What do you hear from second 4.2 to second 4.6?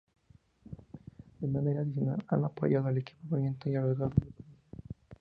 de operación.